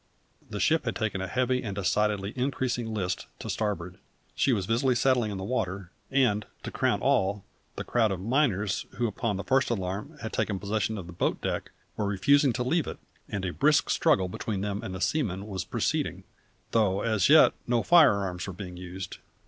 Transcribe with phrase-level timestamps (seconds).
[0.49, 3.99] The ship had taken a heavy and steadily increasing list to starboard;
[4.33, 8.87] she was visibly settling in the water; and, to crown all, the crowd of miners
[8.95, 12.63] who upon the first alarm had taken possession of the boat deck were refusing to
[12.63, 12.97] leave it,
[13.29, 16.23] and a brisk struggle between them and the seamen was proceeding,
[16.71, 19.19] though as yet no firearms were being used.